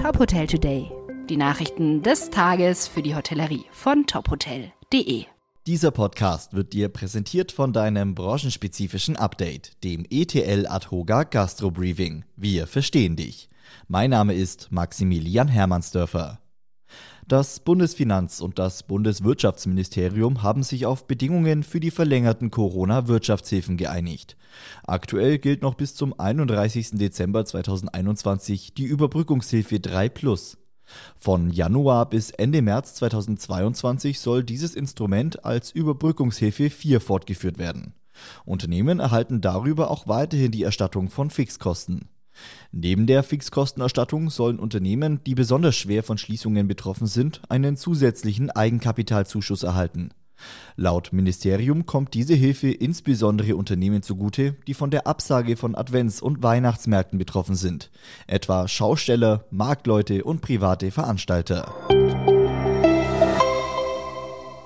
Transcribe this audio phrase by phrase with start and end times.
[0.00, 0.90] Top Hotel Today.
[1.28, 5.26] Die Nachrichten des Tages für die Hotellerie von tophotel.de.
[5.66, 12.24] Dieser Podcast wird dir präsentiert von deinem branchenspezifischen Update, dem ETL Adhoga Gastro Briefing.
[12.34, 13.50] Wir verstehen dich.
[13.88, 16.39] Mein Name ist Maximilian Hermannsdörfer.
[17.30, 24.36] Das Bundesfinanz- und das Bundeswirtschaftsministerium haben sich auf Bedingungen für die verlängerten Corona-Wirtschaftshilfen geeinigt.
[24.82, 26.98] Aktuell gilt noch bis zum 31.
[26.98, 30.58] Dezember 2021 die Überbrückungshilfe 3 Plus.
[31.20, 37.94] Von Januar bis Ende März 2022 soll dieses Instrument als Überbrückungshilfe 4 fortgeführt werden.
[38.44, 42.08] Unternehmen erhalten darüber auch weiterhin die Erstattung von Fixkosten.
[42.72, 49.62] Neben der Fixkostenerstattung sollen Unternehmen, die besonders schwer von Schließungen betroffen sind, einen zusätzlichen Eigenkapitalzuschuss
[49.62, 50.10] erhalten.
[50.76, 56.42] Laut Ministerium kommt diese Hilfe insbesondere Unternehmen zugute, die von der Absage von Advents- und
[56.42, 57.90] Weihnachtsmärkten betroffen sind,
[58.26, 61.74] etwa Schausteller, Marktleute und private Veranstalter.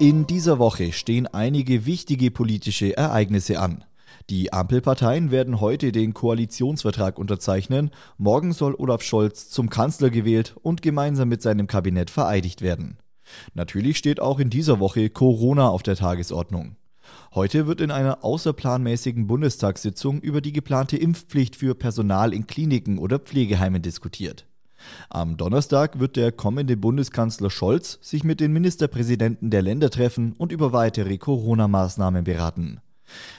[0.00, 3.84] In dieser Woche stehen einige wichtige politische Ereignisse an.
[4.30, 7.90] Die Ampelparteien werden heute den Koalitionsvertrag unterzeichnen.
[8.18, 12.98] Morgen soll Olaf Scholz zum Kanzler gewählt und gemeinsam mit seinem Kabinett vereidigt werden.
[13.54, 16.76] Natürlich steht auch in dieser Woche Corona auf der Tagesordnung.
[17.34, 23.18] Heute wird in einer außerplanmäßigen Bundestagssitzung über die geplante Impfpflicht für Personal in Kliniken oder
[23.18, 24.46] Pflegeheimen diskutiert.
[25.10, 30.52] Am Donnerstag wird der kommende Bundeskanzler Scholz sich mit den Ministerpräsidenten der Länder treffen und
[30.52, 32.80] über weitere Corona-Maßnahmen beraten.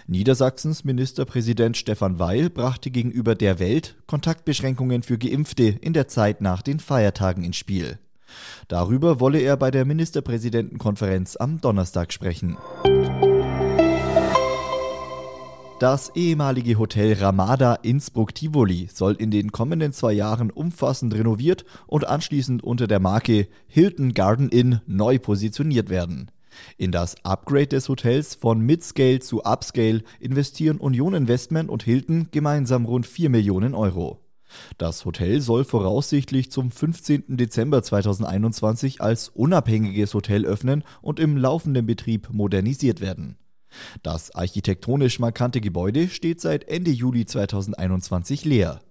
[0.08, 6.62] Niedersachsens Ministerpräsident Stefan Weil brachte gegenüber der Welt Kontaktbeschränkungen für Geimpfte in der Zeit nach
[6.62, 8.00] den Feiertagen ins Spiel.
[8.68, 12.58] Darüber wolle er bei der Ministerpräsidentenkonferenz am Donnerstag sprechen.
[15.80, 22.66] Das ehemalige Hotel Ramada Innsbruck-Tivoli soll in den kommenden zwei Jahren umfassend renoviert und anschließend
[22.66, 26.32] unter der Marke Hilton Garden Inn neu positioniert werden.
[26.78, 32.86] In das Upgrade des Hotels von Midscale zu Upscale investieren Union Investment und Hilton gemeinsam
[32.86, 34.20] rund 4 Millionen Euro.
[34.78, 37.38] Das Hotel soll voraussichtlich zum 15.
[37.38, 43.38] Dezember 2021 als unabhängiges Hotel öffnen und im laufenden Betrieb modernisiert werden.
[44.02, 48.82] Das architektonisch markante Gebäude steht seit Ende Juli 2021 leer.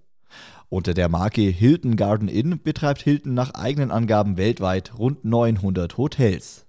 [0.68, 6.67] Unter der Marke Hilton Garden Inn betreibt Hilton nach eigenen Angaben weltweit rund 900 Hotels.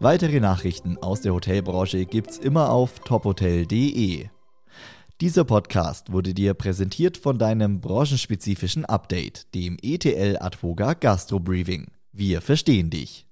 [0.00, 4.28] Weitere Nachrichten aus der Hotelbranche gibt's immer auf tophotel.de.
[5.20, 11.88] Dieser Podcast wurde dir präsentiert von deinem branchenspezifischen Update, dem ETL Advoga Gastro Briefing.
[12.12, 13.26] Wir verstehen dich.